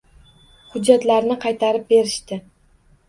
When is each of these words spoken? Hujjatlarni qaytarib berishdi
Hujjatlarni 0.71 1.37
qaytarib 1.45 1.85
berishdi 1.93 2.41